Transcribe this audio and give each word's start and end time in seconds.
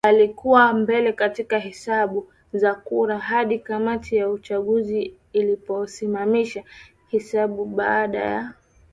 alikuwa 0.03 0.73
mbele 0.73 1.13
katika 1.13 1.59
hesabu 1.59 2.27
za 2.53 2.73
kura 2.75 3.19
hadi 3.19 3.59
Kamati 3.59 4.15
ya 4.15 4.29
Uchaguzi 4.29 5.13
iliposimamisha 5.33 6.63
kuhesabu 7.09 7.65
baada 7.65 8.19
ya 8.19 8.53